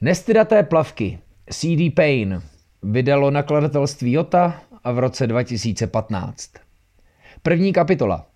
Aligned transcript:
Nestydaté 0.00 0.62
plavky. 0.62 1.18
CD 1.50 1.94
Payne 1.94 2.40
vydalo 2.82 3.30
nakladatelství 3.30 4.12
Jota 4.12 4.62
a 4.84 4.92
v 4.92 4.98
roce 4.98 5.26
2015. 5.26 6.50
První 7.42 7.72
kapitola. 7.72 8.26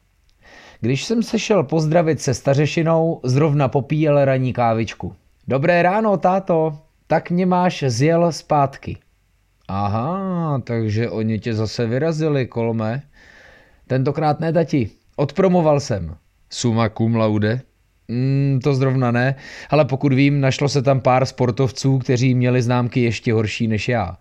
Když 0.80 1.04
jsem 1.04 1.22
se 1.22 1.38
šel 1.38 1.62
pozdravit 1.62 2.20
se 2.20 2.34
stařešinou, 2.34 3.20
zrovna 3.24 3.68
popíjel 3.68 4.24
ranní 4.24 4.52
kávičku. 4.52 5.14
Dobré 5.48 5.82
ráno, 5.82 6.16
táto, 6.16 6.78
tak 7.06 7.30
mě 7.30 7.46
máš 7.46 7.84
zjel 7.86 8.32
zpátky. 8.32 8.96
Aha, 9.68 10.60
takže 10.64 11.10
oni 11.10 11.38
tě 11.38 11.54
zase 11.54 11.86
vyrazili, 11.86 12.46
kolme. 12.46 13.02
Tentokrát 13.86 14.40
ne, 14.40 14.52
tati. 14.52 14.90
Odpromoval 15.16 15.80
jsem. 15.80 16.16
Suma 16.50 16.88
cum 16.88 17.16
laude? 17.16 17.60
Mm, 18.10 18.60
to 18.64 18.74
zrovna 18.74 19.10
ne, 19.10 19.34
ale 19.70 19.84
pokud 19.84 20.12
vím, 20.12 20.40
našlo 20.40 20.68
se 20.68 20.82
tam 20.82 21.00
pár 21.00 21.26
sportovců, 21.26 21.98
kteří 21.98 22.34
měli 22.34 22.62
známky 22.62 23.00
ještě 23.00 23.32
horší 23.32 23.68
než 23.68 23.88
já. 23.88 24.18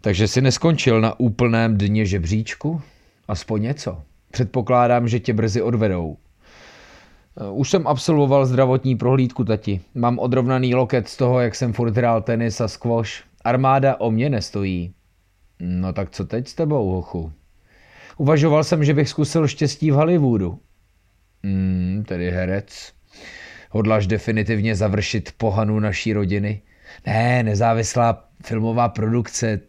Takže 0.00 0.28
si 0.28 0.40
neskončil 0.40 1.00
na 1.00 1.20
úplném 1.20 1.78
dně 1.78 2.06
žebříčku? 2.06 2.80
Aspoň 3.28 3.62
něco. 3.62 4.02
Předpokládám, 4.30 5.08
že 5.08 5.20
tě 5.20 5.34
brzy 5.34 5.62
odvedou. 5.62 6.16
Už 7.52 7.70
jsem 7.70 7.86
absolvoval 7.86 8.46
zdravotní 8.46 8.96
prohlídku, 8.96 9.44
tati. 9.44 9.80
Mám 9.94 10.18
odrovnaný 10.18 10.74
loket 10.74 11.08
z 11.08 11.16
toho, 11.16 11.40
jak 11.40 11.54
jsem 11.54 11.72
furt 11.72 11.96
hrál 11.96 12.22
tenis 12.22 12.60
a 12.60 12.68
squash. 12.68 13.10
Armáda 13.44 14.00
o 14.00 14.10
mě 14.10 14.30
nestojí. 14.30 14.92
No 15.60 15.92
tak 15.92 16.10
co 16.10 16.24
teď 16.24 16.48
s 16.48 16.54
tebou, 16.54 16.90
hochu? 16.90 17.32
Uvažoval 18.16 18.64
jsem, 18.64 18.84
že 18.84 18.94
bych 18.94 19.08
zkusil 19.08 19.48
štěstí 19.48 19.90
v 19.90 19.94
Hollywoodu. 19.94 20.58
Hmm, 21.44 22.04
tedy 22.08 22.30
herec. 22.30 22.92
Hodláš 23.70 24.06
definitivně 24.06 24.76
završit 24.76 25.32
pohanu 25.36 25.80
naší 25.80 26.12
rodiny? 26.12 26.62
Ne, 27.06 27.42
nezávislá 27.42 28.28
filmová 28.44 28.88
produkce. 28.88 29.60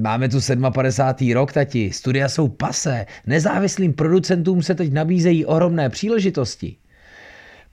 Máme 0.00 0.28
tu 0.28 0.38
57. 0.72 1.32
rok, 1.32 1.52
tati. 1.52 1.92
Studia 1.92 2.28
jsou 2.28 2.48
pase. 2.48 3.06
Nezávislým 3.26 3.92
producentům 3.92 4.62
se 4.62 4.74
teď 4.74 4.92
nabízejí 4.92 5.46
ohromné 5.46 5.88
příležitosti. 5.88 6.76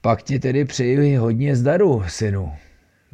Pak 0.01 0.23
ti 0.23 0.39
tedy 0.39 0.65
přeji 0.65 1.15
hodně 1.15 1.55
zdaru, 1.55 2.03
synu. 2.07 2.53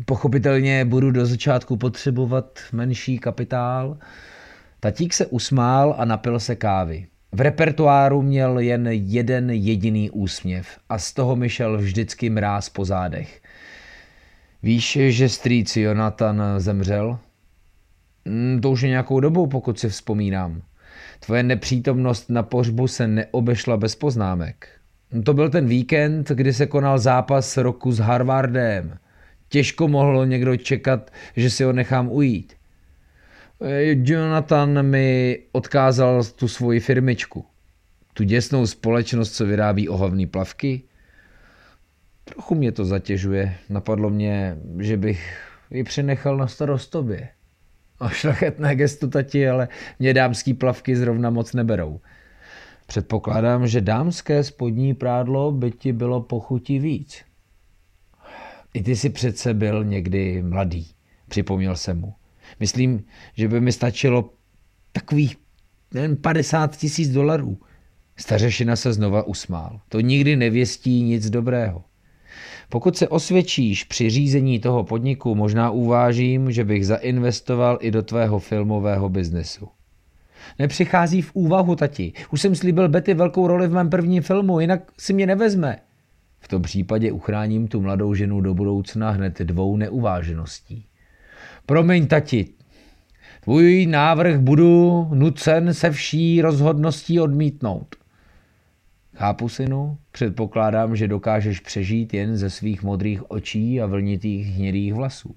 Pochopitelně 0.06 0.86
budu 0.86 1.12
do 1.12 1.26
začátku 1.26 1.78
potřebovat 1.78 2.60
menší 2.72 3.20
kapitál. 3.20 3.98
Tatík 4.80 5.14
se 5.14 5.26
usmál 5.26 5.96
a 5.98 6.06
napil 6.06 6.40
se 6.40 6.56
kávy. 6.56 7.08
V 7.32 7.42
repertoáru 7.42 8.22
měl 8.22 8.60
jen 8.60 8.88
jeden 8.92 9.50
jediný 9.50 10.10
úsměv 10.10 10.80
a 10.90 11.00
z 11.00 11.14
toho 11.14 11.36
mi 11.36 11.50
šel 11.50 11.78
vždycky 11.78 12.30
mráz 12.30 12.70
po 12.70 12.86
zádech. 12.86 13.42
Víš, 14.64 14.98
že 15.10 15.30
strýc 15.30 15.78
Jonathan 15.78 16.42
zemřel? 16.58 17.20
Hmm, 18.26 18.62
to 18.62 18.72
už 18.72 18.82
je 18.82 18.90
nějakou 18.90 19.20
dobou, 19.20 19.48
pokud 19.48 19.80
si 19.80 19.90
vzpomínám. 19.90 20.62
Tvoje 21.20 21.44
nepřítomnost 21.44 22.30
na 22.30 22.44
pohřbu 22.44 22.88
se 22.88 23.08
neobešla 23.08 23.78
bez 23.78 23.96
poznámek. 23.96 24.68
To 25.24 25.34
byl 25.34 25.50
ten 25.50 25.68
víkend, 25.68 26.30
kdy 26.30 26.54
se 26.54 26.66
konal 26.68 27.00
zápas 27.00 27.58
roku 27.58 27.92
s 27.92 28.00
Harvardem. 28.00 28.98
Těžko 29.50 29.88
mohlo 29.88 30.26
někdo 30.26 30.58
čekat, 30.58 31.12
že 31.36 31.50
si 31.50 31.64
ho 31.64 31.74
nechám 31.74 32.12
ujít. 32.12 32.54
Jonathan 34.04 34.86
mi 34.86 35.40
odkázal 35.52 36.24
tu 36.24 36.48
svoji 36.48 36.80
firmičku. 36.80 37.46
Tu 38.14 38.24
děsnou 38.24 38.68
společnost, 38.68 39.32
co 39.32 39.46
vyrábí 39.46 39.90
ohavný 39.90 40.26
plavky. 40.26 40.82
Trochu 42.24 42.56
mě 42.56 42.72
to 42.72 42.86
zatěžuje. 42.86 43.56
Napadlo 43.70 44.10
mě, 44.10 44.58
že 44.80 44.98
bych 44.98 45.38
ji 45.72 45.84
přenechal 45.84 46.38
na 46.38 46.48
starost 46.48 46.88
tobě. 46.88 47.30
A 48.00 48.10
šlachetné 48.10 48.76
gestu 48.76 49.10
tati, 49.10 49.50
ale 49.50 49.68
mě 50.00 50.14
dámský 50.14 50.54
plavky 50.54 50.96
zrovna 50.96 51.30
moc 51.30 51.54
neberou. 51.54 52.00
Předpokládám, 52.88 53.68
že 53.68 53.82
dámské 53.82 54.44
spodní 54.44 54.94
prádlo 54.94 55.52
by 55.52 55.72
ti 55.72 55.94
bylo 55.94 56.22
pochutí 56.22 56.80
víc. 56.80 57.22
I 58.74 58.84
ty 58.84 58.96
jsi 58.96 59.10
přece 59.10 59.54
byl 59.54 59.84
někdy 59.84 60.42
mladý, 60.42 60.88
připomněl 61.28 61.76
jsem 61.76 62.00
mu. 62.00 62.14
Myslím, 62.60 63.04
že 63.34 63.48
by 63.48 63.62
mi 63.62 63.72
stačilo 63.72 64.34
takových 64.92 65.38
jen 65.94 66.18
50 66.18 66.78
tisíc 66.78 67.10
dolarů. 67.10 67.58
Stařešina 68.18 68.76
se 68.76 68.94
znova 68.94 69.24
usmál. 69.24 69.80
To 69.90 70.00
nikdy 70.00 70.36
nevěstí 70.36 71.04
nic 71.04 71.30
dobrého. 71.30 71.84
Pokud 72.70 72.98
se 72.98 73.08
osvědčíš 73.08 73.84
při 73.84 74.10
řízení 74.10 74.60
toho 74.60 74.84
podniku, 74.84 75.36
možná 75.36 75.72
uvážím, 75.72 76.52
že 76.52 76.64
bych 76.64 76.88
zainvestoval 76.88 77.78
i 77.82 77.92
do 77.92 78.04
tvého 78.04 78.40
filmového 78.40 79.10
biznesu. 79.10 79.68
Nepřichází 80.60 81.22
v 81.22 81.32
úvahu, 81.34 81.76
tati. 81.76 82.14
Už 82.32 82.42
jsem 82.42 82.56
slíbil 82.56 82.90
Betty 82.90 83.14
velkou 83.14 83.48
roli 83.48 83.68
v 83.68 83.74
mém 83.74 83.90
prvním 83.90 84.24
filmu, 84.24 84.60
jinak 84.60 84.92
si 85.00 85.14
mě 85.14 85.26
nevezme. 85.26 85.78
V 86.40 86.48
tom 86.48 86.62
případě 86.62 87.12
uchráním 87.12 87.68
tu 87.68 87.82
mladou 87.82 88.14
ženu 88.14 88.42
do 88.42 88.54
budoucna 88.54 89.10
hned 89.10 89.40
dvou 89.40 89.78
neuvážeností. 89.78 90.86
Promiň, 91.66 92.08
tati, 92.08 92.46
tvůj 93.44 93.86
návrh 93.86 94.40
budu 94.40 95.08
nucen 95.14 95.74
se 95.74 95.92
vší 95.92 96.42
rozhodností 96.42 97.20
odmítnout. 97.20 97.96
Chápu, 99.16 99.50
synu, 99.50 99.98
předpokládám, 100.12 100.96
že 100.96 101.08
dokážeš 101.08 101.60
přežít 101.60 102.14
jen 102.14 102.38
ze 102.38 102.50
svých 102.50 102.84
modrých 102.84 103.32
očí 103.32 103.82
a 103.82 103.86
vlnitých 103.86 104.48
hnědých 104.48 104.94
vlasů. 104.94 105.36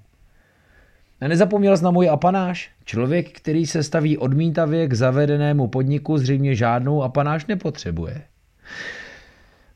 A 1.20 1.28
nezapomněl 1.28 1.76
jsi 1.76 1.84
na 1.84 1.90
můj 1.90 2.08
apanáš? 2.08 2.70
Člověk, 2.84 3.32
který 3.32 3.66
se 3.66 3.82
staví 3.82 4.18
odmítavě 4.18 4.88
k 4.88 4.94
zavedenému 4.94 5.68
podniku, 5.68 6.18
zřejmě 6.18 6.54
žádnou 6.54 7.02
apanáš 7.02 7.46
nepotřebuje. 7.46 8.22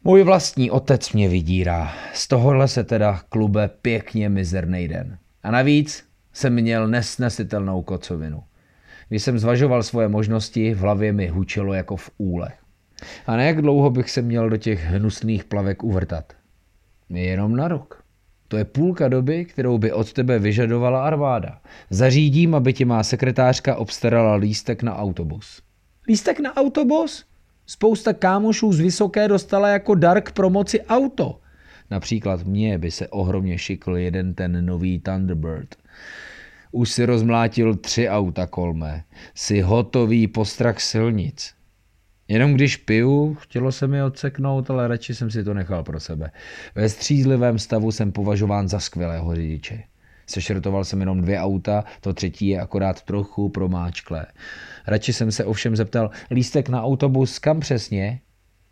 Můj 0.05 0.23
vlastní 0.23 0.71
otec 0.71 1.13
mě 1.13 1.29
vydírá. 1.29 1.93
Z 2.15 2.29
tohohle 2.29 2.69
se 2.69 2.85
teda 2.85 3.21
klube 3.29 3.71
pěkně 3.83 4.29
mizerný 4.29 4.89
den. 4.89 5.19
A 5.43 5.51
navíc 5.51 6.12
jsem 6.33 6.55
měl 6.55 6.89
nesnesitelnou 6.89 7.83
kocovinu. 7.83 8.43
Když 9.09 9.23
jsem 9.23 9.39
zvažoval 9.39 9.83
svoje 9.83 10.09
možnosti, 10.09 10.75
v 10.75 10.79
hlavě 10.79 11.13
mi 11.13 11.27
hučelo 11.27 11.75
jako 11.75 11.97
v 11.97 12.11
úle. 12.19 12.49
A 13.27 13.37
ne 13.37 13.47
jak 13.47 13.63
dlouho 13.63 13.91
bych 13.91 14.11
se 14.11 14.23
měl 14.23 14.51
do 14.51 14.57
těch 14.57 14.85
hnusných 14.85 15.45
plavek 15.45 15.83
uvrtat. 15.83 16.33
Jenom 17.11 17.57
na 17.57 17.69
rok. 17.69 18.03
To 18.49 18.57
je 18.57 18.65
půlka 18.65 19.09
doby, 19.09 19.45
kterou 19.45 19.79
by 19.79 19.93
od 19.93 20.13
tebe 20.13 20.39
vyžadovala 20.39 21.07
armáda. 21.07 21.61
Zařídím, 21.91 22.55
aby 22.55 22.73
ti 22.73 22.85
má 22.85 23.03
sekretářka 23.03 23.77
obstarala 23.77 24.35
lístek 24.35 24.83
na 24.83 24.97
autobus. 24.97 25.63
Lístek 26.09 26.41
na 26.41 26.57
autobus? 26.57 27.25
Spousta 27.67 28.13
kámošů 28.13 28.73
z 28.73 28.81
Vysoké 28.81 29.29
dostala 29.29 29.69
jako 29.69 29.95
dar 29.95 30.21
k 30.21 30.33
promoci 30.33 30.81
auto. 30.81 31.41
Například 31.93 32.45
mně 32.45 32.79
by 32.79 32.91
se 32.91 33.09
ohromně 33.09 33.59
šikl 33.59 33.97
jeden 33.97 34.35
ten 34.35 34.67
nový 34.67 34.99
Thunderbird. 34.99 35.77
Už 36.71 36.91
si 36.91 37.07
rozmlátil 37.07 37.77
tři 37.77 38.09
auta 38.09 38.47
kolmé. 38.47 39.05
Jsi 39.35 39.61
hotový 39.61 40.27
postrach 40.27 40.81
silnic. 40.81 41.55
Jenom 42.29 42.55
když 42.55 42.77
piju, 42.77 43.35
chtělo 43.35 43.73
se 43.73 43.87
mi 43.87 44.03
odseknout, 44.03 44.71
ale 44.71 44.89
radši 44.89 45.15
jsem 45.15 45.31
si 45.31 45.45
to 45.45 45.55
nechal 45.55 45.83
pro 45.85 46.01
sebe. 46.01 46.31
Ve 46.75 46.89
střízlivém 46.89 47.59
stavu 47.59 47.93
jsem 47.93 48.13
považován 48.13 48.69
za 48.69 48.81
skvělého 48.81 49.35
řidiče. 49.35 49.83
Sešrotoval 50.27 50.85
jsem 50.85 51.01
jenom 51.01 51.21
dvě 51.21 51.41
auta, 51.41 51.85
to 52.01 52.13
třetí 52.13 52.49
je 52.49 52.61
akorát 52.61 53.03
trochu 53.03 53.49
promáčklé. 53.49 54.27
Radši 54.87 55.13
jsem 55.13 55.33
se 55.33 55.45
ovšem 55.45 55.77
zeptal, 55.77 56.11
lístek 56.31 56.69
na 56.69 56.83
autobus 56.83 57.39
kam 57.39 57.61
přesně? 57.61 58.21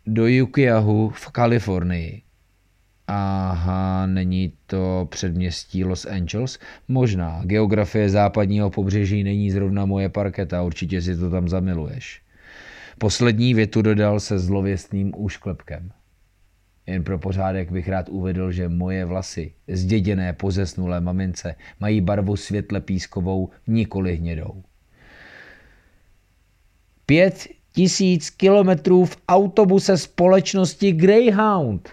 Do 0.05 0.27
Yukiahu 0.27 1.09
v 1.09 1.27
Kalifornii. 1.27 2.30
Aha, 3.07 4.05
není 4.05 4.53
to 4.65 5.07
předměstí 5.11 5.83
Los 5.83 6.05
Angeles? 6.05 6.59
Možná. 6.87 7.41
Geografie 7.43 8.09
západního 8.09 8.69
pobřeží 8.69 9.23
není 9.23 9.51
zrovna 9.51 9.85
moje 9.85 10.09
parketa, 10.09 10.61
určitě 10.61 11.01
si 11.01 11.17
to 11.17 11.29
tam 11.29 11.49
zamiluješ. 11.49 12.21
Poslední 12.97 13.53
větu 13.53 13.81
dodal 13.81 14.19
se 14.19 14.39
zlověstným 14.39 15.13
úšklepkem. 15.15 15.91
Jen 16.87 17.03
pro 17.03 17.19
pořádek 17.19 17.71
bych 17.71 17.89
rád 17.89 18.09
uvedl, 18.09 18.51
že 18.51 18.69
moje 18.69 19.05
vlasy, 19.05 19.53
zděděné 19.67 20.33
po 20.33 20.51
zesnulé 20.51 21.01
mamince, 21.01 21.55
mají 21.79 22.01
barvu 22.01 22.35
světle 22.35 22.81
pískovou, 22.81 23.49
nikoli 23.67 24.15
hnědou. 24.15 24.63
Pět 27.05 27.47
tisíc 27.71 28.29
kilometrů 28.29 29.05
v 29.05 29.17
autobuse 29.27 29.97
společnosti 29.97 30.91
Greyhound. 30.91 31.89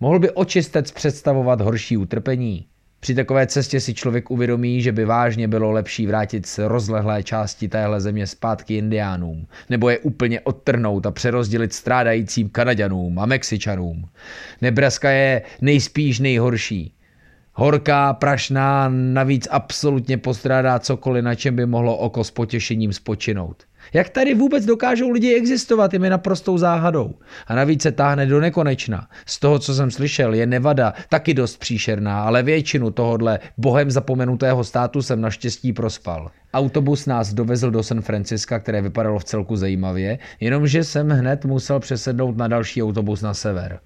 Mohl 0.00 0.18
by 0.18 0.30
očistec 0.30 0.90
představovat 0.90 1.60
horší 1.60 1.96
utrpení? 1.96 2.66
Při 3.00 3.14
takové 3.14 3.46
cestě 3.46 3.80
si 3.80 3.94
člověk 3.94 4.30
uvědomí, 4.30 4.82
že 4.82 4.92
by 4.92 5.04
vážně 5.04 5.48
bylo 5.48 5.70
lepší 5.70 6.06
vrátit 6.06 6.46
se 6.46 6.68
rozlehlé 6.68 7.22
části 7.22 7.68
téhle 7.68 8.00
země 8.00 8.26
zpátky 8.26 8.76
indiánům, 8.76 9.46
nebo 9.70 9.90
je 9.90 9.98
úplně 9.98 10.40
odtrhnout 10.40 11.06
a 11.06 11.10
přerozdělit 11.10 11.72
strádajícím 11.72 12.48
Kanaďanům 12.48 13.18
a 13.18 13.26
Mexičanům. 13.26 14.08
Nebraska 14.60 15.10
je 15.10 15.42
nejspíš 15.60 16.18
nejhorší. 16.18 16.94
Horká, 17.52 18.12
prašná, 18.12 18.88
navíc 18.88 19.48
absolutně 19.50 20.18
postrádá 20.18 20.78
cokoliv, 20.78 21.24
na 21.24 21.34
čem 21.34 21.56
by 21.56 21.66
mohlo 21.66 21.96
oko 21.96 22.24
s 22.24 22.30
potěšením 22.30 22.92
spočinout. 22.92 23.62
Jak 23.92 24.08
tady 24.08 24.34
vůbec 24.34 24.64
dokážou 24.64 25.10
lidi 25.10 25.34
existovat, 25.34 25.92
je 25.92 25.98
mi 25.98 26.10
naprostou 26.10 26.58
záhadou. 26.58 27.14
A 27.46 27.54
navíc 27.54 27.82
se 27.82 27.92
táhne 27.92 28.26
do 28.26 28.40
nekonečna. 28.40 29.08
Z 29.26 29.38
toho, 29.38 29.58
co 29.58 29.74
jsem 29.74 29.90
slyšel, 29.90 30.34
je 30.34 30.46
Nevada 30.46 30.94
taky 31.08 31.34
dost 31.34 31.56
příšerná, 31.56 32.22
ale 32.22 32.42
většinu 32.42 32.90
tohohle 32.90 33.38
bohem 33.56 33.90
zapomenutého 33.90 34.64
státu 34.64 35.02
jsem 35.02 35.20
naštěstí 35.20 35.72
prospal. 35.72 36.30
Autobus 36.54 37.06
nás 37.06 37.34
dovezl 37.34 37.70
do 37.70 37.82
San 37.82 38.00
Franciska, 38.00 38.58
které 38.58 38.82
vypadalo 38.82 39.18
v 39.18 39.24
celku 39.24 39.56
zajímavě, 39.56 40.18
jenomže 40.40 40.84
jsem 40.84 41.08
hned 41.08 41.44
musel 41.44 41.80
přesednout 41.80 42.36
na 42.36 42.48
další 42.48 42.82
autobus 42.82 43.22
na 43.22 43.34
sever. 43.34 43.80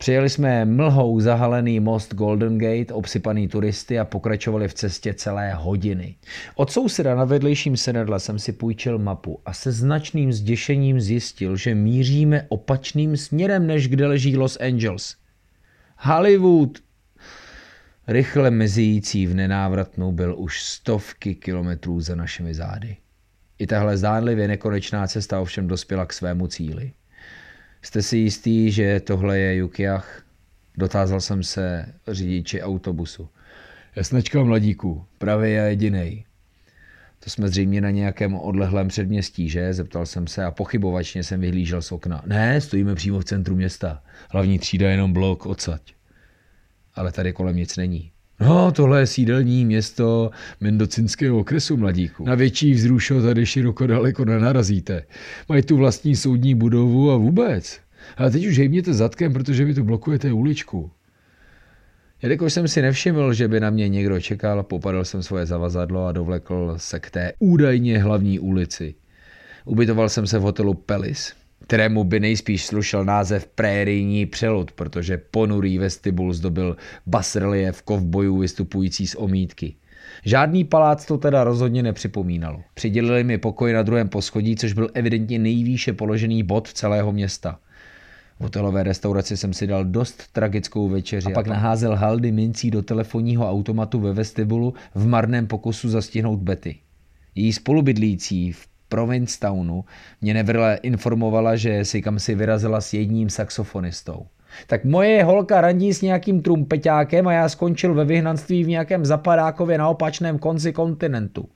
Přijeli 0.00 0.30
jsme 0.30 0.64
mlhou 0.64 1.20
zahalený 1.20 1.80
most 1.80 2.14
Golden 2.14 2.58
Gate, 2.58 2.94
obsypaný 2.94 3.48
turisty 3.48 3.98
a 3.98 4.04
pokračovali 4.04 4.68
v 4.68 4.74
cestě 4.74 5.14
celé 5.14 5.54
hodiny. 5.54 6.16
Od 6.54 6.70
souseda 6.70 7.14
na 7.14 7.24
vedlejším 7.24 7.76
sedadle 7.76 8.20
jsem 8.20 8.38
si 8.38 8.52
půjčil 8.52 8.98
mapu 8.98 9.40
a 9.46 9.52
se 9.52 9.72
značným 9.72 10.32
zděšením 10.32 11.00
zjistil, 11.00 11.56
že 11.56 11.74
míříme 11.74 12.46
opačným 12.48 13.16
směrem, 13.16 13.66
než 13.66 13.88
kde 13.88 14.06
leží 14.06 14.36
Los 14.36 14.58
Angeles. 14.60 15.16
Hollywood! 15.96 16.78
Rychle 18.08 18.50
mezící 18.50 19.26
v 19.26 19.34
nenávratnou 19.34 20.12
byl 20.12 20.34
už 20.38 20.62
stovky 20.62 21.34
kilometrů 21.34 22.00
za 22.00 22.14
našimi 22.14 22.54
zády. 22.54 22.96
I 23.58 23.66
tahle 23.66 23.96
zdánlivě 23.96 24.48
nekonečná 24.48 25.06
cesta 25.06 25.40
ovšem 25.40 25.66
dospěla 25.66 26.06
k 26.06 26.12
svému 26.12 26.46
cíli. 26.46 26.92
Jste 27.82 28.02
si 28.02 28.16
jistý, 28.16 28.72
že 28.72 29.00
tohle 29.00 29.38
je 29.38 29.56
Jukiach? 29.56 30.22
Dotázal 30.76 31.20
jsem 31.20 31.42
se 31.42 31.86
řidiči 32.08 32.62
autobusu. 32.62 33.28
Jasnečka 33.96 34.44
mladíku, 34.44 35.04
pravý 35.18 35.58
a 35.58 35.62
jedinej. 35.62 36.24
To 37.24 37.30
jsme 37.30 37.48
zřejmě 37.48 37.80
na 37.80 37.90
nějakém 37.90 38.34
odlehlém 38.34 38.88
předměstí, 38.88 39.48
že? 39.48 39.74
Zeptal 39.74 40.06
jsem 40.06 40.26
se 40.26 40.44
a 40.44 40.50
pochybovačně 40.50 41.24
jsem 41.24 41.40
vyhlížel 41.40 41.82
z 41.82 41.92
okna. 41.92 42.22
Ne, 42.26 42.60
stojíme 42.60 42.94
přímo 42.94 43.20
v 43.20 43.24
centru 43.24 43.56
města. 43.56 44.02
Hlavní 44.30 44.58
třída 44.58 44.86
je 44.86 44.92
jenom 44.92 45.12
blok 45.12 45.46
odsaď. 45.46 45.82
Ale 46.94 47.12
tady 47.12 47.32
kolem 47.32 47.56
nic 47.56 47.76
není. 47.76 48.12
No, 48.40 48.72
tohle 48.72 49.00
je 49.00 49.06
sídelní 49.06 49.64
město 49.64 50.30
Mendocinského 50.60 51.38
okresu, 51.38 51.76
mladíku. 51.76 52.24
Na 52.24 52.34
větší 52.34 52.72
vzrušo 52.72 53.22
tady 53.22 53.46
široko 53.46 53.86
daleko 53.86 54.24
nenarazíte. 54.24 55.02
Mají 55.48 55.62
tu 55.62 55.76
vlastní 55.76 56.16
soudní 56.16 56.54
budovu 56.54 57.10
a 57.10 57.16
vůbec. 57.16 57.80
A 58.16 58.30
teď 58.30 58.46
už 58.46 58.58
hejbněte 58.58 58.94
zadkem, 58.94 59.32
protože 59.32 59.64
vy 59.64 59.74
tu 59.74 59.84
blokujete 59.84 60.32
uličku. 60.32 60.90
Jelikož 62.22 62.52
jsem 62.52 62.68
si 62.68 62.82
nevšiml, 62.82 63.34
že 63.34 63.48
by 63.48 63.60
na 63.60 63.70
mě 63.70 63.88
někdo 63.88 64.20
čekal, 64.20 64.62
popadl 64.62 65.04
jsem 65.04 65.22
svoje 65.22 65.46
zavazadlo 65.46 66.06
a 66.06 66.12
dovlekl 66.12 66.74
se 66.76 67.00
k 67.00 67.10
té 67.10 67.32
údajně 67.38 67.98
hlavní 67.98 68.38
ulici. 68.38 68.94
Ubytoval 69.64 70.08
jsem 70.08 70.26
se 70.26 70.38
v 70.38 70.42
hotelu 70.42 70.74
Pelis, 70.74 71.32
kterému 71.70 72.04
by 72.04 72.20
nejspíš 72.20 72.66
slušel 72.66 73.04
název 73.04 73.46
Prérijní 73.46 74.26
přelud, 74.26 74.72
protože 74.72 75.18
ponurý 75.30 75.78
vestibul 75.78 76.32
zdobil 76.32 76.76
basrelief 77.06 77.82
kovbojů 77.82 78.38
vystupující 78.38 79.06
z 79.06 79.14
omítky. 79.14 79.74
Žádný 80.24 80.64
palác 80.64 81.06
to 81.06 81.18
teda 81.18 81.44
rozhodně 81.44 81.82
nepřipomínalo. 81.82 82.62
Přidělili 82.74 83.24
mi 83.24 83.38
pokoj 83.38 83.72
na 83.72 83.82
druhém 83.82 84.08
poschodí, 84.08 84.56
což 84.56 84.72
byl 84.72 84.90
evidentně 84.94 85.38
nejvýše 85.38 85.92
položený 85.92 86.42
bod 86.42 86.68
celého 86.72 87.12
města. 87.12 87.58
V 88.38 88.42
hotelové 88.42 88.82
restauraci 88.82 89.36
jsem 89.36 89.52
si 89.52 89.66
dal 89.66 89.84
dost 89.84 90.32
tragickou 90.32 90.88
večeři 90.88 91.26
a 91.26 91.34
pak 91.34 91.46
naházel 91.46 91.96
haldy 91.96 92.32
mincí 92.32 92.70
do 92.70 92.82
telefonního 92.82 93.50
automatu 93.50 94.00
ve 94.00 94.12
vestibulu 94.12 94.74
v 94.94 95.06
marném 95.06 95.46
pokusu 95.46 95.88
zastihnout 95.88 96.38
Betty. 96.38 96.76
Její 97.34 97.52
spolubydlící 97.52 98.52
v 98.52 98.69
Provincetownu 98.90 99.84
mě 100.20 100.34
nevrle 100.34 100.78
informovala, 100.82 101.56
že 101.56 101.84
si 101.84 102.02
kam 102.02 102.18
si 102.18 102.34
vyrazila 102.34 102.80
s 102.80 102.92
jedním 102.92 103.30
saxofonistou. 103.30 104.26
Tak 104.66 104.84
moje 104.84 105.24
holka 105.24 105.60
randí 105.60 105.94
s 105.94 106.02
nějakým 106.02 106.42
trumpeťákem 106.42 107.28
a 107.28 107.32
já 107.32 107.48
skončil 107.48 107.94
ve 107.94 108.04
vyhnanství 108.04 108.64
v 108.64 108.68
nějakém 108.68 109.04
zapadákově 109.04 109.78
na 109.78 109.88
opačném 109.88 110.38
konci 110.38 110.72
kontinentu. 110.72 111.48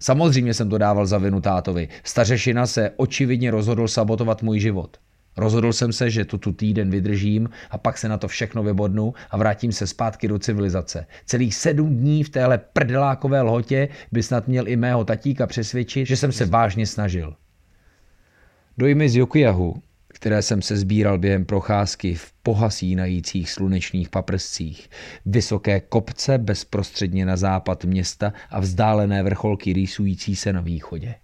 Samozřejmě 0.00 0.54
jsem 0.54 0.70
to 0.70 0.78
dával 0.78 1.06
za 1.06 1.18
vinu 1.18 1.40
tátovi. 1.40 1.88
Stařešina 2.04 2.66
se 2.66 2.90
očividně 2.96 3.50
rozhodl 3.50 3.88
sabotovat 3.88 4.42
můj 4.42 4.60
život. 4.60 4.96
Rozhodl 5.36 5.72
jsem 5.72 5.92
se, 5.92 6.10
že 6.10 6.24
tu 6.24 6.38
tu 6.38 6.52
týden 6.52 6.90
vydržím 6.90 7.48
a 7.70 7.78
pak 7.78 7.98
se 7.98 8.08
na 8.08 8.18
to 8.18 8.28
všechno 8.28 8.62
vybodnu 8.62 9.14
a 9.30 9.36
vrátím 9.36 9.72
se 9.72 9.86
zpátky 9.86 10.28
do 10.28 10.38
civilizace. 10.38 11.06
Celých 11.26 11.54
sedm 11.54 11.96
dní 11.96 12.24
v 12.24 12.30
téhle 12.30 12.58
prdelákové 12.58 13.42
lhotě 13.42 13.88
by 14.12 14.22
snad 14.22 14.48
měl 14.48 14.68
i 14.68 14.76
mého 14.76 15.04
tatíka 15.04 15.46
přesvědčit, 15.46 16.06
že 16.06 16.16
jsem 16.16 16.32
se 16.32 16.46
vážně 16.46 16.86
snažil. 16.86 17.36
Dojmy 18.78 19.08
z 19.08 19.16
Jokujahu, 19.16 19.82
které 20.08 20.42
jsem 20.42 20.62
se 20.62 20.76
sbíral 20.76 21.18
během 21.18 21.44
procházky 21.44 22.14
v 22.14 22.32
pohasínajících 22.42 23.50
slunečních 23.50 24.08
paprscích, 24.08 24.90
vysoké 25.26 25.80
kopce 25.80 26.38
bezprostředně 26.38 27.26
na 27.26 27.36
západ 27.36 27.84
města 27.84 28.32
a 28.50 28.60
vzdálené 28.60 29.22
vrcholky 29.22 29.72
rýsující 29.72 30.36
se 30.36 30.52
na 30.52 30.60
východě 30.60 31.14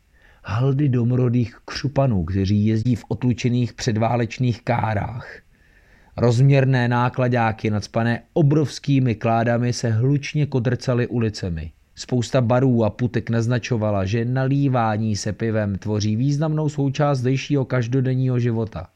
haldy 0.49 0.89
domorodých 0.89 1.57
křupanů, 1.65 2.25
kteří 2.25 2.67
jezdí 2.67 2.97
v 2.97 3.05
otlučených 3.09 3.73
předválečných 3.73 4.63
kárách. 4.63 5.29
Rozměrné 6.17 6.89
nákladáky 6.89 7.71
nadspané 7.71 8.23
obrovskými 8.33 9.15
kládami 9.15 9.73
se 9.73 9.91
hlučně 9.91 10.47
kodrcaly 10.47 11.07
ulicemi. 11.07 11.73
Spousta 11.95 12.41
barů 12.41 12.85
a 12.85 12.91
putek 12.91 13.31
naznačovala, 13.31 14.05
že 14.05 14.25
nalívání 14.25 15.17
se 15.17 15.33
pivem 15.33 15.79
tvoří 15.79 16.17
významnou 16.17 16.69
součást 16.69 17.19
zdejšího 17.19 17.65
každodenního 17.65 18.39
života. 18.39 18.89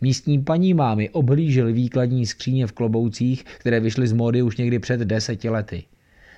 Místní 0.00 0.38
paní 0.38 0.74
mámy 0.74 1.10
obhlížely 1.10 1.72
výkladní 1.72 2.26
skříně 2.26 2.66
v 2.66 2.72
kloboucích, 2.72 3.44
které 3.44 3.80
vyšly 3.80 4.06
z 4.06 4.12
módy 4.12 4.42
už 4.42 4.56
někdy 4.56 4.78
před 4.78 5.00
deseti 5.00 5.48
lety. 5.48 5.84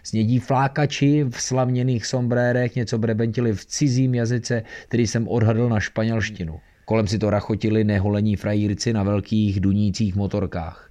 Snědí 0.06 0.38
flákači 0.38 1.24
v 1.30 1.40
slavněných 1.40 2.06
sombrérech 2.06 2.76
něco 2.76 2.98
brebentili 2.98 3.52
v 3.52 3.66
cizím 3.66 4.14
jazyce, 4.14 4.62
který 4.88 5.06
jsem 5.06 5.28
odhadl 5.28 5.68
na 5.68 5.80
španělštinu. 5.80 6.60
Kolem 6.84 7.06
si 7.06 7.18
to 7.18 7.30
rachotili 7.30 7.84
neholení 7.84 8.36
frajírci 8.36 8.92
na 8.92 9.02
velkých 9.02 9.60
dunících 9.60 10.16
motorkách. 10.16 10.90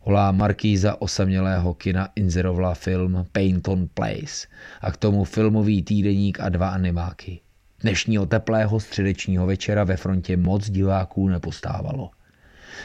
Holá 0.00 0.32
markýza 0.32 1.02
osamělého 1.02 1.74
kina 1.74 2.08
inzerovala 2.16 2.74
film 2.74 3.26
Painton 3.32 3.88
Place 3.94 4.46
a 4.80 4.90
k 4.90 4.96
tomu 4.96 5.24
filmový 5.24 5.82
týdeník 5.82 6.40
a 6.40 6.48
dva 6.48 6.68
animáky. 6.68 7.40
Dnešního 7.80 8.26
teplého 8.26 8.80
středečního 8.80 9.46
večera 9.46 9.84
ve 9.84 9.96
frontě 9.96 10.36
moc 10.36 10.70
diváků 10.70 11.28
nepostávalo. 11.28 12.10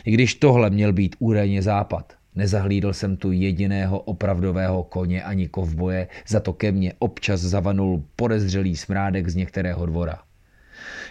I 0.06 0.12
když 0.12 0.36
tohle 0.36 0.70
měl 0.70 0.94
být 0.94 1.16
údajně 1.20 1.62
západ, 1.62 2.19
Nezahlídl 2.40 2.94
jsem 2.94 3.18
tu 3.18 3.32
jediného 3.32 4.00
opravdového 4.00 4.84
koně 4.84 5.24
ani 5.24 5.48
kovboje, 5.48 6.08
za 6.28 6.40
to 6.40 6.54
ke 6.54 6.72
mně 6.72 6.94
občas 7.00 7.42
zavanul 7.42 8.04
podezřelý 8.16 8.76
smrádek 8.76 9.30
z 9.30 9.36
některého 9.36 9.86
dvora. 9.86 10.20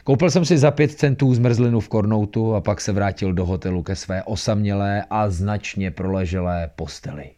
Koupil 0.05 0.31
jsem 0.31 0.45
si 0.45 0.59
za 0.59 0.71
pět 0.71 0.91
centů 0.91 1.35
zmrzlinu 1.35 1.81
v 1.81 1.89
Kornoutu 1.89 2.55
a 2.55 2.61
pak 2.61 2.81
se 2.81 2.93
vrátil 2.93 3.33
do 3.33 3.47
hotelu 3.47 3.83
ke 3.83 3.97
své 3.97 4.23
osamělé 4.23 5.05
a 5.11 5.31
značně 5.31 5.91
proleželé 5.91 6.71
posteli. 6.77 7.38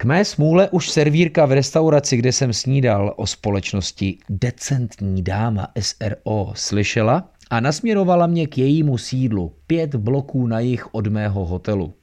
K 0.00 0.04
mé 0.04 0.24
smůle 0.24 0.68
už 0.68 0.90
servírka 0.90 1.46
v 1.46 1.52
restauraci, 1.52 2.16
kde 2.16 2.32
jsem 2.32 2.52
snídal 2.52 3.14
o 3.16 3.26
společnosti 3.26 4.18
Decentní 4.30 5.22
dáma 5.22 5.68
SRO 5.80 6.52
slyšela 6.54 7.30
a 7.50 7.60
nasměrovala 7.60 8.26
mě 8.26 8.46
k 8.46 8.58
jejímu 8.58 8.98
sídlu, 8.98 9.54
pět 9.66 9.94
bloků 9.94 10.46
na 10.46 10.60
jich 10.60 10.94
od 10.94 11.06
mého 11.06 11.46
hotelu. 11.46 11.94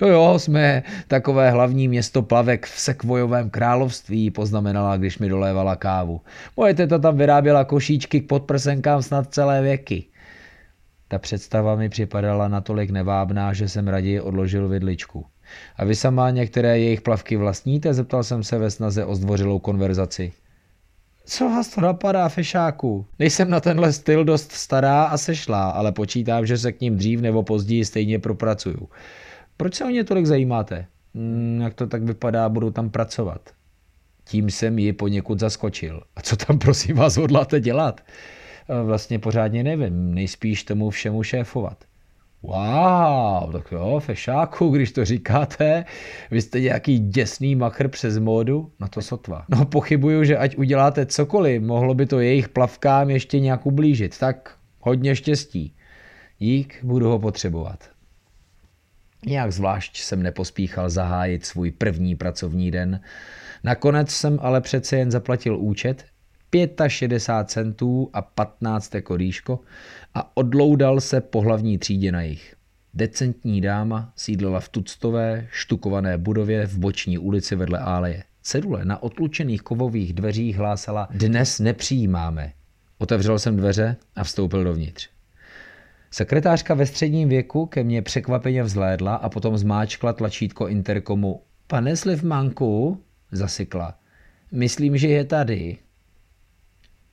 Jo, 0.00 0.08
jo, 0.08 0.38
jsme 0.38 0.82
takové 1.08 1.50
hlavní 1.50 1.88
město 1.88 2.22
plavek 2.22 2.66
v 2.66 2.80
sekvojovém 2.80 3.50
království, 3.50 4.30
poznamenala, 4.30 4.96
když 4.96 5.18
mi 5.18 5.28
dolévala 5.28 5.76
kávu. 5.76 6.20
Moje 6.56 6.74
teta 6.74 6.98
tam 6.98 7.16
vyráběla 7.16 7.64
košíčky 7.64 8.20
k 8.20 8.28
podprsenkám 8.28 9.02
snad 9.02 9.34
celé 9.34 9.62
věky. 9.62 10.04
Ta 11.08 11.18
představa 11.18 11.76
mi 11.76 11.88
připadala 11.88 12.48
natolik 12.48 12.90
nevábná, 12.90 13.52
že 13.52 13.68
jsem 13.68 13.88
raději 13.88 14.20
odložil 14.20 14.68
vidličku. 14.68 15.31
A 15.76 15.84
vy 15.84 15.94
sama 15.94 16.30
některé 16.30 16.78
jejich 16.78 17.00
plavky 17.00 17.36
vlastníte? 17.36 17.94
Zeptal 17.94 18.22
jsem 18.22 18.42
se 18.42 18.58
ve 18.58 18.70
snaze 18.70 19.04
o 19.04 19.14
zdvořilou 19.14 19.58
konverzaci. 19.58 20.32
Co 21.24 21.44
vás 21.44 21.68
to 21.68 21.80
napadá, 21.80 22.28
fešáku? 22.28 23.06
Nejsem 23.18 23.50
na 23.50 23.60
tenhle 23.60 23.92
styl 23.92 24.24
dost 24.24 24.52
stará 24.52 25.04
a 25.04 25.18
sešlá, 25.18 25.70
ale 25.70 25.92
počítám, 25.92 26.46
že 26.46 26.58
se 26.58 26.72
k 26.72 26.80
ním 26.80 26.96
dřív 26.96 27.20
nebo 27.20 27.42
později 27.42 27.84
stejně 27.84 28.18
propracuju. 28.18 28.88
Proč 29.56 29.74
se 29.74 29.84
o 29.84 29.88
ně 29.88 30.04
tolik 30.04 30.26
zajímáte? 30.26 30.86
Hmm, 31.14 31.60
jak 31.60 31.74
to 31.74 31.86
tak 31.86 32.02
vypadá, 32.02 32.48
budu 32.48 32.70
tam 32.70 32.90
pracovat. 32.90 33.50
Tím 34.24 34.50
jsem 34.50 34.78
ji 34.78 34.92
poněkud 34.92 35.40
zaskočil. 35.40 36.02
A 36.16 36.20
co 36.20 36.36
tam 36.36 36.58
prosím 36.58 36.96
vás 36.96 37.16
hodláte 37.16 37.60
dělat? 37.60 38.00
Vlastně 38.84 39.18
pořádně 39.18 39.64
nevím, 39.64 40.14
nejspíš 40.14 40.64
tomu 40.64 40.90
všemu 40.90 41.22
šéfovat. 41.22 41.84
Wow, 42.42 43.52
tak 43.52 43.72
jo, 43.72 44.00
fešáku, 44.00 44.70
když 44.70 44.92
to 44.92 45.04
říkáte, 45.04 45.84
vy 46.30 46.42
jste 46.42 46.60
nějaký 46.60 46.98
děsný 46.98 47.54
machr 47.54 47.88
přes 47.88 48.18
módu, 48.18 48.72
no 48.80 48.88
to 48.88 49.02
sotva. 49.02 49.44
No 49.48 49.64
pochybuju, 49.64 50.24
že 50.24 50.36
ať 50.36 50.56
uděláte 50.56 51.06
cokoliv, 51.06 51.62
mohlo 51.62 51.94
by 51.94 52.06
to 52.06 52.20
jejich 52.20 52.48
plavkám 52.48 53.10
ještě 53.10 53.40
nějak 53.40 53.66
ublížit, 53.66 54.18
tak 54.18 54.56
hodně 54.80 55.16
štěstí. 55.16 55.74
Dík, 56.38 56.78
budu 56.82 57.08
ho 57.08 57.18
potřebovat. 57.18 57.90
Nějak 59.26 59.52
zvlášť 59.52 60.00
jsem 60.00 60.22
nepospíchal 60.22 60.90
zahájit 60.90 61.46
svůj 61.46 61.70
první 61.70 62.16
pracovní 62.16 62.70
den. 62.70 63.00
Nakonec 63.64 64.10
jsem 64.10 64.38
ale 64.42 64.60
přece 64.60 64.96
jen 64.96 65.10
zaplatil 65.10 65.58
účet, 65.58 66.04
65 66.88 67.50
centů 67.50 68.10
a 68.12 68.22
15 68.22 68.92
koríško 69.02 69.60
a 70.14 70.36
odloudal 70.36 71.00
se 71.00 71.20
po 71.20 71.40
hlavní 71.40 71.78
třídě 71.78 72.12
na 72.12 72.22
jich. 72.22 72.54
Decentní 72.94 73.60
dáma 73.60 74.12
sídlila 74.16 74.60
v 74.60 74.68
tuctové, 74.68 75.46
štukované 75.50 76.18
budově 76.18 76.66
v 76.66 76.78
boční 76.78 77.18
ulici 77.18 77.56
vedle 77.56 77.78
áleje. 77.78 78.24
Cedule 78.42 78.84
na 78.84 79.02
otlučených 79.02 79.62
kovových 79.62 80.12
dveřích 80.12 80.56
hlásala 80.56 81.08
Dnes 81.10 81.60
nepřijímáme. 81.60 82.52
Otevřel 82.98 83.38
jsem 83.38 83.56
dveře 83.56 83.96
a 84.16 84.24
vstoupil 84.24 84.64
dovnitř. 84.64 85.08
Sekretářka 86.10 86.74
ve 86.74 86.86
středním 86.86 87.28
věku 87.28 87.66
ke 87.66 87.84
mně 87.84 88.02
překvapeně 88.02 88.62
vzlédla 88.62 89.14
a 89.14 89.28
potom 89.28 89.58
zmáčkla 89.58 90.12
tlačítko 90.12 90.68
interkomu. 90.68 91.42
Pane 91.66 91.96
Slivmanku, 91.96 93.02
zasykla. 93.32 93.94
Myslím, 94.52 94.98
že 94.98 95.08
je 95.08 95.24
tady. 95.24 95.78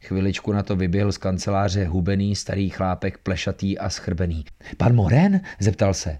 Chviličku 0.02 0.52
na 0.52 0.64
to 0.64 0.76
vyběhl 0.76 1.12
z 1.12 1.18
kanceláře 1.18 1.86
hubený 1.86 2.36
starý 2.36 2.70
chlápek 2.70 3.18
plešatý 3.18 3.80
a 3.80 3.90
schrbený. 3.90 4.46
Pan 4.78 4.96
Moren? 4.96 5.42
zeptal 5.60 5.94
se. 5.94 6.20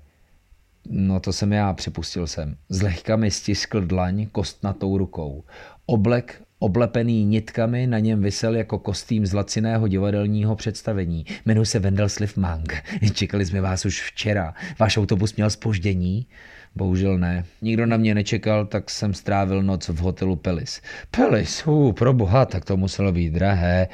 No 0.90 1.20
to 1.20 1.34
jsem 1.34 1.54
já, 1.54 1.74
připustil 1.74 2.28
jsem. 2.28 2.56
Zlehka 2.70 3.16
mi 3.16 3.32
stiskl 3.32 3.82
dlaň 3.82 4.28
kostnatou 4.32 4.98
rukou. 4.98 5.44
Oblek 5.86 6.42
oblepený 6.60 7.26
nitkami 7.26 7.88
na 7.88 8.00
něm 8.00 8.22
vysel 8.22 8.56
jako 8.56 8.80
kostým 8.80 9.26
z 9.26 9.34
laciného 9.34 9.88
divadelního 9.88 10.56
představení. 10.56 11.26
Jmenuji 11.46 11.66
se 11.66 11.80
Wendell 11.80 12.10
Slivmang. 12.10 12.74
Čekali 13.14 13.46
jsme 13.46 13.62
vás 13.62 13.86
už 13.86 14.12
včera. 14.12 14.54
Váš 14.80 14.98
autobus 14.98 15.36
měl 15.36 15.50
spoždění? 15.50 16.28
Bohužel 16.76 17.18
ne. 17.18 17.46
Nikdo 17.62 17.86
na 17.86 17.98
mě 17.98 18.16
nečekal, 18.16 18.66
tak 18.66 18.90
jsem 18.90 19.14
strávil 19.14 19.64
noc 19.64 19.90
v 19.90 19.98
hotelu 19.98 20.36
Pelis. 20.36 20.82
Pelis, 21.12 21.68
uh, 21.68 21.94
pro 21.94 22.14
boha, 22.14 22.46
tak 22.46 22.66
to 22.66 22.78
muselo 22.78 23.12
být 23.12 23.30
drahé. 23.30 23.88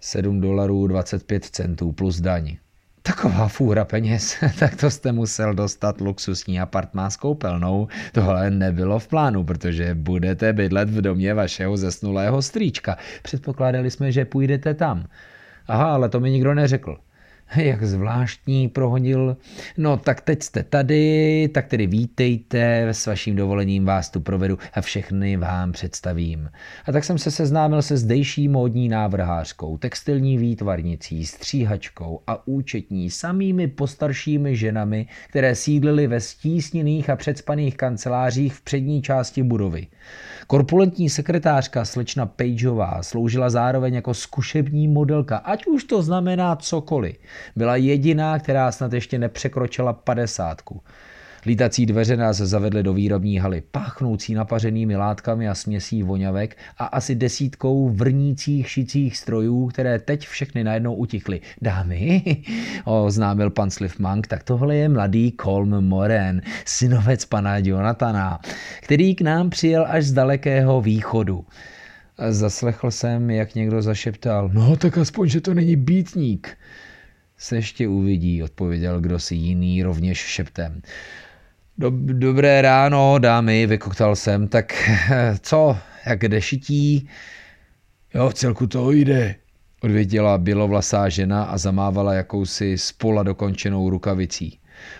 7 0.00 0.40
dolarů 0.40 0.86
25 0.86 1.44
centů 1.44 1.92
plus 1.92 2.20
daň. 2.20 2.56
Taková 3.02 3.48
fůra 3.48 3.84
peněz, 3.84 4.36
tak 4.58 4.76
to 4.76 4.90
jste 4.90 5.12
musel 5.12 5.54
dostat 5.54 6.00
luxusní 6.00 6.60
apartmán 6.60 7.10
s 7.10 7.16
koupelnou. 7.16 7.88
Tohle 8.12 8.50
nebylo 8.50 8.98
v 8.98 9.08
plánu, 9.08 9.44
protože 9.44 9.94
budete 9.94 10.52
bydlet 10.52 10.90
v 10.90 11.00
domě 11.00 11.34
vašeho 11.34 11.76
zesnulého 11.76 12.42
strýčka. 12.42 12.96
Předpokládali 13.22 13.90
jsme, 13.90 14.12
že 14.12 14.24
půjdete 14.24 14.74
tam. 14.74 15.06
Aha, 15.68 15.94
ale 15.94 16.08
to 16.08 16.20
mi 16.20 16.30
nikdo 16.30 16.54
neřekl. 16.54 16.96
Jak 17.54 17.84
zvláštní 17.84 18.68
prohodil. 18.68 19.36
No 19.76 19.96
tak 19.96 20.20
teď 20.20 20.42
jste 20.42 20.62
tady, 20.62 21.48
tak 21.54 21.66
tedy 21.66 21.86
vítejte, 21.86 22.88
s 22.88 23.06
vaším 23.06 23.36
dovolením 23.36 23.84
vás 23.84 24.10
tu 24.10 24.20
provedu 24.20 24.58
a 24.74 24.80
všechny 24.80 25.36
vám 25.36 25.72
představím. 25.72 26.50
A 26.86 26.92
tak 26.92 27.04
jsem 27.04 27.18
se 27.18 27.30
seznámil 27.30 27.82
se 27.82 27.96
zdejší 27.96 28.48
módní 28.48 28.88
návrhářkou, 28.88 29.78
textilní 29.78 30.38
výtvarnicí, 30.38 31.26
stříhačkou 31.26 32.20
a 32.26 32.46
účetní, 32.46 33.10
samými 33.10 33.68
postaršími 33.68 34.56
ženami, 34.56 35.06
které 35.28 35.54
sídlily 35.54 36.06
ve 36.06 36.20
stísněných 36.20 37.10
a 37.10 37.16
předspaných 37.16 37.76
kancelářích 37.76 38.54
v 38.54 38.60
přední 38.60 39.02
části 39.02 39.42
budovy. 39.42 39.86
Korpulentní 40.46 41.10
sekretářka 41.10 41.84
slečna 41.84 42.26
Pageová 42.26 43.02
sloužila 43.02 43.50
zároveň 43.50 43.94
jako 43.94 44.14
zkušební 44.14 44.88
modelka, 44.88 45.36
ať 45.36 45.66
už 45.66 45.84
to 45.84 46.02
znamená 46.02 46.56
cokoliv. 46.56 47.16
Byla 47.56 47.76
jediná, 47.76 48.38
která 48.38 48.72
snad 48.72 48.92
ještě 48.92 49.18
nepřekročila 49.18 49.92
padesátku. 49.92 50.82
Lítací 51.46 51.86
dveře 51.86 52.16
nás 52.16 52.36
zavedly 52.36 52.82
do 52.82 52.92
výrobní 52.92 53.38
haly, 53.38 53.62
páchnoucí 53.70 54.34
napařenými 54.34 54.96
látkami 54.96 55.48
a 55.48 55.54
směsí 55.54 56.02
voňavek 56.02 56.56
a 56.78 56.84
asi 56.84 57.14
desítkou 57.14 57.88
vrnících 57.88 58.70
šicích 58.70 59.16
strojů, 59.16 59.66
které 59.66 59.98
teď 59.98 60.26
všechny 60.26 60.64
najednou 60.64 60.94
utichly. 60.94 61.40
Dámy, 61.62 62.22
oznámil 62.84 63.50
pan 63.50 63.70
Slivmank, 63.70 64.26
tak 64.26 64.42
tohle 64.42 64.76
je 64.76 64.88
mladý 64.88 65.34
Colm 65.42 65.80
Moren, 65.80 66.42
synovec 66.64 67.24
pana 67.24 67.58
Jonathana, 67.58 68.40
který 68.82 69.14
k 69.14 69.20
nám 69.20 69.50
přijel 69.50 69.86
až 69.88 70.04
z 70.04 70.12
dalekého 70.12 70.80
východu. 70.80 71.44
Zaslechl 72.30 72.90
jsem, 72.90 73.30
jak 73.30 73.54
někdo 73.54 73.82
zašeptal, 73.82 74.50
no 74.52 74.76
tak 74.76 74.98
aspoň, 74.98 75.28
že 75.28 75.40
to 75.40 75.54
není 75.54 75.76
býtník. 75.76 76.56
Se 77.38 77.56
ještě 77.56 77.88
uvidí, 77.88 78.42
odpověděl 78.42 79.00
kdo 79.00 79.18
si 79.18 79.34
jiný 79.34 79.82
rovněž 79.82 80.18
šeptem. 80.18 80.82
Dobré 81.98 82.62
ráno, 82.62 83.18
dámy, 83.18 83.66
vykoktal 83.66 84.16
jsem. 84.16 84.48
Tak 84.48 84.90
co, 85.40 85.78
jak 86.06 86.22
jde 86.22 86.40
šití? 86.42 87.08
Jo, 88.14 88.28
v 88.28 88.34
celku 88.34 88.66
to 88.66 88.90
jde, 88.90 89.34
odvěděla 89.80 90.38
bělovlasá 90.38 91.08
žena 91.08 91.44
a 91.44 91.58
zamávala 91.58 92.14
jakousi 92.14 92.78
spola 92.78 93.22
dokončenou 93.22 93.90
rukavicí. 93.90 94.58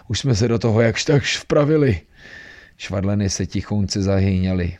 Už 0.08 0.18
jsme 0.18 0.34
se 0.34 0.48
do 0.48 0.58
toho 0.58 0.80
jakž 0.80 1.04
takž 1.04 1.38
vpravili. 1.38 2.00
Švadleny 2.76 3.30
se 3.30 3.46
tichounce 3.46 4.02
zahýňaly. 4.02 4.76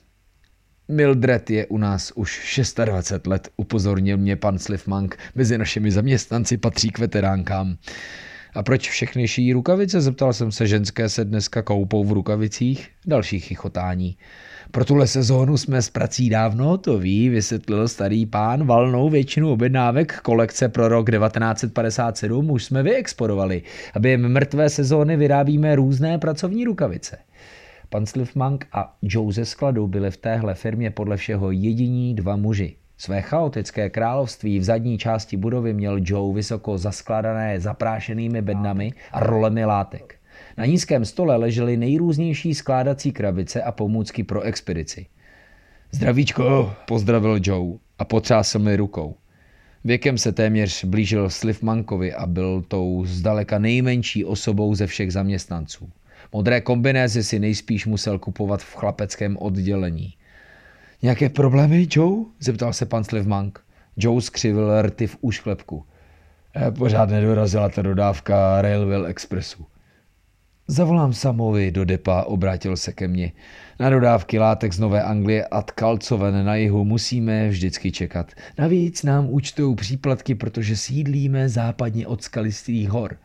Mildred 0.89 1.51
je 1.51 1.67
u 1.67 1.79
nás 1.79 2.13
už 2.15 2.61
26 2.85 3.27
let, 3.27 3.49
upozornil 3.57 4.17
mě 4.17 4.37
pan 4.37 4.59
Slivmank. 4.59 5.19
Mezi 5.35 5.59
našimi 5.59 5.91
zaměstnanci 5.91 6.57
patří 6.57 6.91
k 6.91 6.99
veteránkám. 6.99 7.77
A 8.55 8.63
proč 8.63 8.89
všechny 8.89 9.29
šijí 9.29 9.53
rukavice? 9.53 10.01
Zeptal 10.01 10.33
jsem 10.33 10.53
se, 10.53 10.67
ženské 10.67 11.09
se 11.09 11.25
dneska 11.25 11.63
koupou 11.63 12.05
v 12.05 12.13
rukavicích. 12.13 12.89
Další 13.07 13.41
chichotání. 13.41 14.17
Pro 14.71 14.85
tuhle 14.85 15.07
sezónu 15.07 15.57
jsme 15.57 15.83
s 15.83 15.91
prací 15.91 16.31
dávno, 16.31 16.79
to 16.79 16.99
ví, 16.99 17.29
vysvětlil 17.29 17.89
starý 17.89 18.27
pán. 18.27 18.67
Valnou 18.67 19.11
většinu 19.11 19.53
objednávek 19.53 20.21
kolekce 20.21 20.69
pro 20.69 20.89
rok 20.89 21.11
1957 21.11 22.51
už 22.51 22.65
jsme 22.65 22.83
vyexporovali. 22.83 23.63
A 23.95 23.99
během 23.99 24.33
mrtvé 24.33 24.71
sezóny 24.71 25.17
vyrábíme 25.17 25.77
různé 25.77 26.19
pracovní 26.19 26.65
rukavice. 26.65 27.19
Pan 27.89 28.07
Slivmank 28.07 28.67
a 28.73 28.97
Joe 29.03 29.33
ze 29.33 29.45
skladu 29.45 29.87
byli 29.87 30.11
v 30.11 30.17
téhle 30.17 30.55
firmě 30.55 30.91
podle 30.91 31.17
všeho 31.17 31.51
jediní 31.51 32.15
dva 32.15 32.37
muži. 32.37 32.77
Své 32.99 33.23
chaotické 33.23 33.91
království 33.91 34.59
v 34.59 34.65
zadní 34.65 34.99
části 34.99 35.37
budovy 35.37 35.75
měl 35.75 35.99
Joe 36.01 36.35
vysoko 36.35 36.79
zaskladané 36.79 37.61
zaprášenými 37.61 38.43
bednami 38.43 38.93
a 39.13 39.21
rolemi 39.21 39.65
látek. 39.65 40.15
Na 40.57 40.67
nízkém 40.67 41.05
stole 41.05 41.37
ležely 41.37 41.77
nejrůznější 41.77 42.55
skládací 42.55 43.13
krabice 43.13 43.63
a 43.63 43.73
pomůcky 43.73 44.25
pro 44.25 44.43
expedici. 44.43 45.07
Zdravíčko, 45.91 46.73
pozdravil 46.89 47.39
Joe 47.43 47.79
a 47.99 48.05
potřásl 48.05 48.59
mi 48.59 48.77
rukou. 48.77 49.17
Věkem 49.85 50.19
se 50.19 50.33
téměř 50.33 50.85
blížil 50.85 51.31
Slivmankovi 51.31 52.15
a 52.15 52.27
byl 52.27 52.63
tou 52.69 53.05
zdaleka 53.07 53.59
nejmenší 53.59 54.25
osobou 54.25 54.75
ze 54.75 54.87
všech 54.87 55.13
zaměstnanců. 55.13 55.91
Modré 56.33 56.61
kombinézy 56.61 57.25
si 57.25 57.39
nejspíš 57.39 57.87
musel 57.87 58.19
kupovat 58.19 58.63
v 58.63 58.75
chlapeckém 58.75 59.37
oddělení. 59.37 60.15
Nějaké 61.03 61.29
problémy, 61.29 61.87
Joe? 61.91 62.25
zeptal 62.41 62.73
se 62.73 62.87
pan 62.87 63.05
Slivmank. 63.05 63.61
Joe 63.97 64.23
skřivil 64.23 64.83
rty 64.83 65.07
v 65.07 65.17
úšklepku. 65.21 65.85
E, 66.57 66.71
pořád 66.71 67.09
nedorazila 67.09 67.69
ta 67.69 67.83
dodávka 67.83 68.63
Railway 68.63 69.11
Expressu. 69.11 69.67
Zavolám 70.69 71.13
Samovi 71.13 71.71
do 71.71 71.85
depa, 71.85 72.23
obrátil 72.23 72.77
se 72.77 72.93
ke 72.93 73.09
mně. 73.09 73.33
Na 73.81 73.91
dodávky 73.91 74.39
látek 74.39 74.73
z 74.73 74.79
Nové 74.79 75.03
Anglie 75.03 75.45
a 75.45 75.63
tkalcoven 75.63 76.45
na 76.45 76.55
jihu 76.55 76.85
musíme 76.85 77.49
vždycky 77.49 77.93
čekat. 77.93 78.33
Navíc 78.59 79.03
nám 79.03 79.27
účtou 79.31 79.75
příplatky, 79.75 80.35
protože 80.35 80.77
sídlíme 80.77 81.49
západně 81.49 82.07
od 82.07 82.23
skalistých 82.23 82.91
hor. 82.91 83.17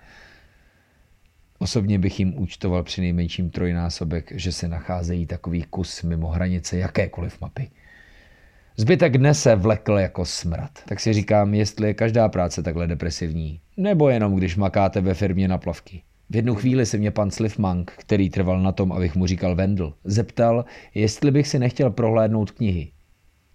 Osobně 1.62 2.00
bych 2.00 2.20
jim 2.20 2.34
účtoval 2.38 2.84
při 2.84 3.02
nejmenším 3.02 3.50
trojnásobek, 3.50 4.32
že 4.36 4.52
se 4.52 4.68
nacházejí 4.68 5.26
takový 5.26 5.64
kus 5.64 6.04
mimo 6.04 6.28
hranice 6.28 6.78
jakékoliv 6.78 7.42
mapy. 7.42 7.70
Zbytek 8.78 9.18
dne 9.18 9.34
se 9.34 9.56
vlekl 9.56 9.94
jako 9.94 10.26
smrad. 10.26 10.72
Tak 10.86 11.00
si 11.00 11.14
říkám, 11.14 11.54
jestli 11.54 11.88
je 11.88 11.94
každá 11.94 12.30
práce 12.30 12.64
takhle 12.64 12.88
depresivní. 12.88 13.60
Nebo 13.78 14.10
jenom 14.10 14.36
když 14.36 14.56
makáte 14.56 15.02
ve 15.02 15.14
firmě 15.14 15.48
na 15.48 15.58
plavky. 15.58 16.02
V 16.30 16.36
jednu 16.36 16.56
chvíli 16.56 16.86
se 16.86 16.98
mě 16.98 17.12
pan 17.12 17.32
Slivmank, 17.32 17.92
který 17.98 18.30
trval 18.30 18.62
na 18.62 18.72
tom, 18.72 18.92
abych 18.92 19.16
mu 19.16 19.26
říkal 19.26 19.56
Vendl, 19.56 19.94
zeptal, 20.04 20.66
jestli 20.94 21.32
bych 21.32 21.48
si 21.48 21.60
nechtěl 21.60 21.90
prohlédnout 21.90 22.52
knihy. 22.52 22.92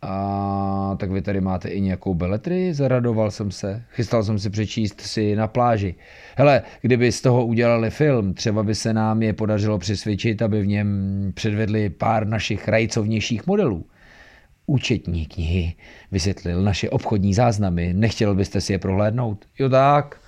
A 0.09 0.97
tak 0.99 1.11
vy 1.11 1.23
tady 1.23 1.41
máte 1.41 1.69
i 1.69 1.81
nějakou 1.81 2.15
beletry? 2.15 2.75
Zaradoval 2.75 3.31
jsem 3.31 3.51
se. 3.51 3.83
Chystal 3.91 4.23
jsem 4.23 4.39
si 4.39 4.51
přečíst 4.51 5.01
si 5.01 5.37
na 5.37 5.47
pláži. 5.47 5.95
Hele, 6.37 6.63
kdyby 6.81 7.13
z 7.13 7.21
toho 7.21 7.47
udělali 7.47 7.91
film, 7.91 8.35
třeba 8.35 8.63
by 8.63 8.75
se 8.75 8.93
nám 8.95 9.23
je 9.23 9.33
podařilo 9.33 9.79
přesvědčit, 9.79 10.43
aby 10.43 10.63
v 10.63 10.67
něm 10.67 10.89
předvedli 11.35 11.91
pár 11.91 12.27
našich 12.27 12.69
rajcovnějších 12.69 13.47
modelů. 13.47 13.87
Účetní 14.67 15.27
knihy, 15.27 15.75
vysvětlil 16.13 16.63
naše 16.63 16.91
obchodní 16.91 17.35
záznamy, 17.35 17.95
nechtěl 17.95 18.35
byste 18.35 18.61
si 18.61 18.73
je 18.73 18.79
prohlédnout? 18.79 19.45
Jo 19.59 19.69
tak, 19.69 20.21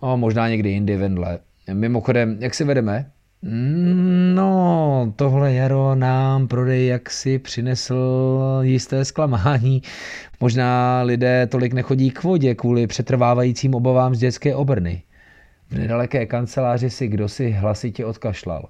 o, 0.00 0.16
možná 0.16 0.48
někdy 0.48 0.70
jindy 0.70 0.96
vendle. 0.96 1.38
Mimochodem, 1.72 2.36
jak 2.40 2.54
si 2.54 2.64
vedeme? 2.64 3.10
No, 3.42 5.12
tohle 5.16 5.54
jaro 5.54 5.94
nám 5.94 6.48
prodej 6.48 6.86
jaksi 6.86 7.38
přinesl 7.38 7.96
jisté 8.62 9.04
zklamání. 9.04 9.82
Možná 10.40 11.02
lidé 11.02 11.46
tolik 11.46 11.72
nechodí 11.72 12.10
k 12.10 12.22
vodě 12.22 12.54
kvůli 12.54 12.86
přetrvávajícím 12.86 13.74
obavám 13.74 14.14
z 14.14 14.18
dětské 14.18 14.54
obrny. 14.54 15.02
V 15.70 15.78
nedaleké 15.78 16.26
kanceláři 16.26 16.90
si 16.90 17.08
kdo 17.08 17.28
si 17.28 17.50
hlasitě 17.50 18.04
odkašlal. 18.04 18.68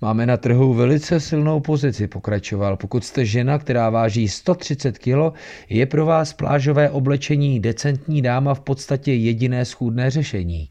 Máme 0.00 0.26
na 0.26 0.36
trhu 0.36 0.74
velice 0.74 1.20
silnou 1.20 1.60
pozici, 1.60 2.08
pokračoval. 2.08 2.76
Pokud 2.76 3.04
jste 3.04 3.24
žena, 3.24 3.58
která 3.58 3.90
váží 3.90 4.28
130 4.28 4.98
kg, 4.98 5.36
je 5.68 5.86
pro 5.86 6.06
vás 6.06 6.32
plážové 6.32 6.90
oblečení 6.90 7.60
decentní 7.60 8.22
dáma 8.22 8.54
v 8.54 8.60
podstatě 8.60 9.14
jediné 9.14 9.64
schůdné 9.64 10.10
řešení. 10.10 10.68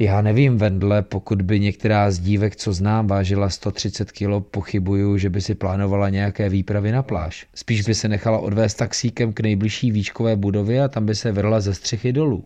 Já 0.00 0.20
nevím, 0.20 0.58
Vendle, 0.58 1.02
pokud 1.02 1.42
by 1.42 1.60
některá 1.60 2.10
z 2.10 2.18
dívek, 2.18 2.56
co 2.56 2.72
znám, 2.72 3.06
vážila 3.06 3.48
130 3.48 4.12
kg, 4.12 4.46
pochybuju, 4.50 5.18
že 5.18 5.30
by 5.30 5.40
si 5.40 5.54
plánovala 5.54 6.08
nějaké 6.08 6.48
výpravy 6.48 6.92
na 6.92 7.02
pláž. 7.02 7.46
Spíš 7.54 7.82
by 7.82 7.94
se 7.94 8.08
nechala 8.08 8.38
odvést 8.38 8.74
taxíkem 8.74 9.32
k 9.32 9.40
nejbližší 9.40 9.90
výškové 9.90 10.36
budově 10.36 10.82
a 10.82 10.88
tam 10.88 11.06
by 11.06 11.14
se 11.14 11.32
vrla 11.32 11.60
ze 11.60 11.74
střechy 11.74 12.12
dolů. 12.12 12.44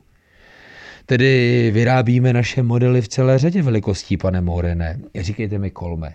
Tedy 1.06 1.70
vyrábíme 1.74 2.32
naše 2.32 2.62
modely 2.62 3.02
v 3.02 3.08
celé 3.08 3.38
řadě 3.38 3.62
velikostí, 3.62 4.16
pane 4.16 4.40
Morené. 4.40 5.00
Říkejte 5.14 5.58
mi 5.58 5.70
kolme. 5.70 6.14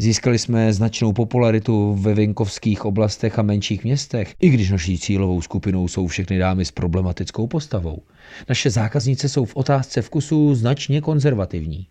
Získali 0.00 0.38
jsme 0.38 0.72
značnou 0.72 1.12
popularitu 1.12 1.94
ve 1.94 2.14
venkovských 2.14 2.84
oblastech 2.84 3.38
a 3.38 3.42
menších 3.42 3.84
městech, 3.84 4.34
i 4.40 4.48
když 4.48 4.70
naší 4.70 4.98
cílovou 4.98 5.42
skupinou 5.42 5.88
jsou 5.88 6.06
všechny 6.06 6.38
dámy 6.38 6.64
s 6.64 6.70
problematickou 6.70 7.46
postavou. 7.46 8.02
Naše 8.48 8.70
zákaznice 8.70 9.28
jsou 9.28 9.44
v 9.44 9.56
otázce 9.56 10.02
vkusu 10.02 10.54
značně 10.54 11.00
konzervativní. 11.00 11.86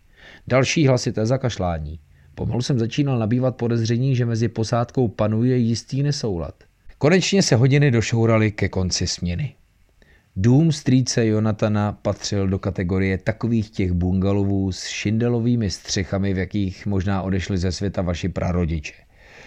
Další 0.46 0.86
hlasité 0.86 1.26
zakašlání. 1.26 1.98
Pomalu 2.34 2.62
jsem 2.62 2.78
začínal 2.78 3.18
nabývat 3.18 3.56
podezření, 3.56 4.16
že 4.16 4.26
mezi 4.26 4.48
posádkou 4.48 5.08
panuje 5.08 5.56
jistý 5.56 6.02
nesoulad. 6.02 6.54
Konečně 6.98 7.42
se 7.42 7.56
hodiny 7.56 7.90
došouraly 7.90 8.52
ke 8.52 8.68
konci 8.68 9.06
směny. 9.06 9.54
Dům 10.40 10.72
strýce 10.72 11.26
Jonatana 11.26 11.92
patřil 11.92 12.48
do 12.48 12.58
kategorie 12.58 13.18
takových 13.18 13.70
těch 13.70 13.92
bungalovů 13.92 14.72
s 14.72 14.84
šindelovými 14.86 15.70
střechami, 15.70 16.34
v 16.34 16.38
jakých 16.38 16.86
možná 16.86 17.22
odešli 17.22 17.58
ze 17.58 17.72
světa 17.72 18.02
vaši 18.02 18.28
prarodiče. 18.28 18.92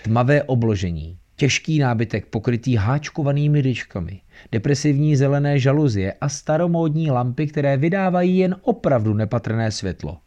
Tmavé 0.03 0.43
obložení, 0.43 1.17
těžký 1.35 1.79
nábytek 1.79 2.25
pokrytý 2.25 2.75
háčkovanými 2.75 3.61
dyčkami, 3.61 4.21
depresivní 4.51 5.15
zelené 5.15 5.59
žaluzie 5.59 6.13
a 6.21 6.29
staromódní 6.29 7.11
lampy, 7.11 7.47
které 7.47 7.77
vydávají 7.77 8.37
jen 8.37 8.55
opravdu 8.61 9.13
nepatrné 9.13 9.71
světlo. 9.71 10.17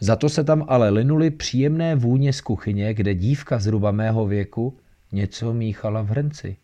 Za 0.00 0.16
to 0.16 0.28
se 0.28 0.44
tam 0.44 0.64
ale 0.68 0.90
linuly 0.90 1.30
příjemné 1.30 1.94
vůně 1.96 2.32
z 2.32 2.40
kuchyně, 2.40 2.94
kde 2.94 3.14
dívka 3.14 3.58
zhruba 3.58 3.90
mého 3.90 4.26
věku 4.26 4.78
něco 5.12 5.54
míchala 5.54 6.02
v 6.02 6.08
hrnci. 6.08 6.56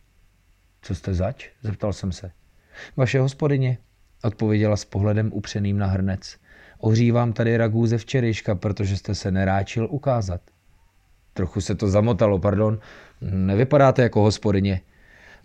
Co 0.83 0.95
jste 0.95 1.15
zač? 1.15 1.49
zeptal 1.63 1.93
jsem 1.93 2.13
se. 2.13 2.31
Vaše 2.97 3.21
hospodyně, 3.21 3.79
odpověděla 4.25 4.77
s 4.77 4.85
pohledem 4.85 5.33
upřeným 5.33 5.79
na 5.79 5.87
hrnec. 5.87 6.37
Ohřívám 6.79 7.33
tady 7.33 7.57
ragů 7.57 7.87
ze 7.87 7.99
včerejška, 7.99 8.55
protože 8.55 8.97
jste 8.97 9.15
se 9.15 9.31
neráčil 9.31 9.89
ukázat. 9.91 10.41
Trochu 11.35 11.61
se 11.61 11.75
to 11.75 11.89
zamotalo, 11.89 12.39
pardon. 12.39 12.79
Nevypadáte 13.21 14.03
jako 14.03 14.21
hospodyně. 14.21 14.81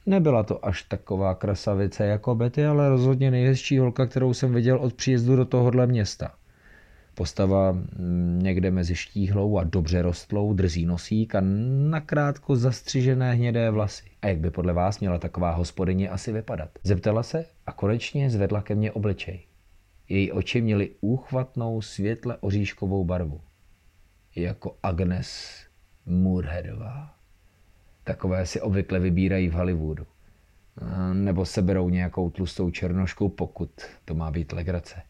Nebyla 0.05 0.43
to 0.43 0.65
až 0.65 0.83
taková 0.83 1.35
krasavice 1.35 2.05
jako 2.05 2.35
Betty, 2.35 2.65
ale 2.65 2.89
rozhodně 2.89 3.31
nejhezčí 3.31 3.77
holka, 3.77 4.05
kterou 4.05 4.33
jsem 4.33 4.53
viděl 4.53 4.77
od 4.77 4.93
příjezdu 4.93 5.35
do 5.35 5.45
tohohle 5.45 5.87
města. 5.87 6.31
Postava 7.17 7.71
mm, 7.71 8.39
někde 8.43 8.71
mezi 8.71 8.95
štíhlou 8.95 9.57
a 9.57 9.63
dobře 9.63 10.01
rostlou, 10.01 10.53
drzí 10.53 10.85
nosík 10.85 11.35
a 11.35 11.41
nakrátko 11.89 12.55
zastřižené 12.55 13.33
hnědé 13.33 13.71
vlasy. 13.71 14.03
A 14.21 14.27
jak 14.27 14.37
by 14.37 14.51
podle 14.51 14.73
vás 14.73 14.99
měla 14.99 15.17
taková 15.17 15.51
hospodyně 15.51 16.09
asi 16.09 16.31
vypadat? 16.31 16.69
Zeptala 16.83 17.23
se 17.23 17.45
a 17.65 17.71
konečně 17.71 18.29
zvedla 18.29 18.61
ke 18.61 18.75
mně 18.75 18.91
obličej. 18.91 19.39
Její 20.09 20.31
oči 20.31 20.61
měly 20.61 20.89
úchvatnou 21.01 21.81
světle 21.81 22.37
oříškovou 22.39 23.05
barvu. 23.05 23.41
Jako 24.35 24.77
Agnes 24.83 25.61
Moorheadová. 26.05 27.13
Takové 28.03 28.45
si 28.45 28.61
obvykle 28.61 28.99
vybírají 28.99 29.49
v 29.49 29.53
Hollywoodu. 29.53 30.05
Nebo 31.13 31.45
seberou 31.45 31.89
nějakou 31.89 32.29
tlustou 32.29 32.71
černošku, 32.71 33.29
pokud 33.29 33.71
to 34.05 34.15
má 34.15 34.31
být 34.31 34.51
legrace. 34.51 35.01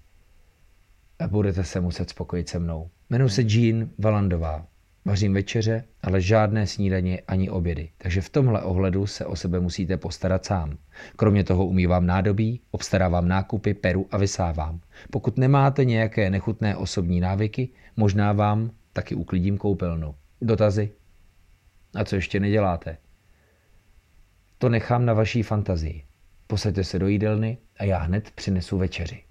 A 1.19 1.27
budete 1.27 1.63
se 1.63 1.82
muset 1.82 2.10
spokojit 2.10 2.49
se 2.49 2.60
mnou. 2.60 2.89
Jmenuji 3.10 3.30
se 3.30 3.41
Jean 3.41 3.89
Valandová. 3.97 4.67
Vařím 5.06 5.34
večeře, 5.34 5.84
ale 6.01 6.21
žádné 6.21 6.67
snídaně 6.67 7.21
ani 7.27 7.49
obědy, 7.49 7.89
takže 7.97 8.21
v 8.21 8.30
tomhle 8.30 8.62
ohledu 8.62 9.08
se 9.08 9.25
o 9.25 9.36
sebe 9.36 9.60
musíte 9.60 9.97
postarat 9.97 10.45
sám. 10.45 10.77
Kromě 11.15 11.43
toho 11.43 11.65
umývám 11.65 12.06
nádobí, 12.06 12.62
obstarávám 12.71 13.27
nákupy, 13.27 13.73
peru 13.73 14.08
a 14.12 14.17
vysávám. 14.17 14.80
Pokud 15.12 15.38
nemáte 15.38 15.86
nějaké 15.86 16.30
nechutné 16.30 16.75
osobní 16.75 17.19
návyky, 17.19 17.69
možná 17.95 18.34
vám 18.34 18.71
taky 18.93 19.15
uklidím 19.15 19.58
koupelnu. 19.58 20.15
Dotazy? 20.41 20.91
A 21.95 22.03
co 22.03 22.15
ještě 22.15 22.39
neděláte? 22.39 22.97
To 24.58 24.69
nechám 24.69 25.06
na 25.06 25.13
vaší 25.13 25.43
fantazii. 25.43 26.03
Posaďte 26.47 26.84
se 26.84 26.99
do 26.99 27.08
jídelny 27.08 27.58
a 27.80 27.84
já 27.84 27.97
hned 27.97 28.32
přinesu 28.32 28.77
večeři. 28.77 29.26